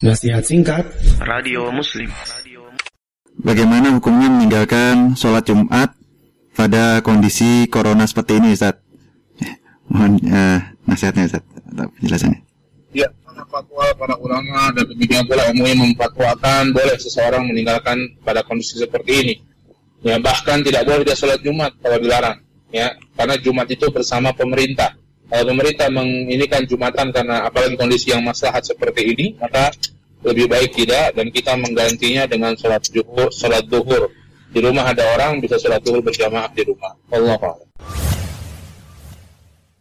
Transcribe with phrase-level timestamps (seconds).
[0.00, 0.88] Nasihat singkat
[1.20, 2.08] Radio Muslim
[3.36, 5.92] Bagaimana hukumnya meninggalkan sholat Jumat
[6.56, 8.80] pada kondisi corona seperti ini Ustaz?
[9.44, 9.60] Eh,
[9.92, 10.56] mohon uh,
[10.88, 12.40] nasihatnya Ustaz, atau penjelasannya.
[12.96, 13.12] Ya,
[13.44, 19.34] fatwa para ulama dan demikian pula MUI memfatwakan boleh seseorang meninggalkan pada kondisi seperti ini.
[20.00, 22.40] Ya, bahkan tidak boleh dia sholat Jumat kalau dilarang.
[22.72, 24.96] Ya, karena Jumat itu bersama pemerintah.
[25.30, 29.70] Kalau pemerintah menginikan Jumatan karena apalagi kondisi yang maslahat seperti ini, maka
[30.26, 34.10] lebih baik tidak dan kita menggantinya dengan sholat duhur, sholat duhur.
[34.50, 36.98] Di rumah ada orang bisa sholat duhur berjamaah di rumah.
[37.14, 37.69] Allah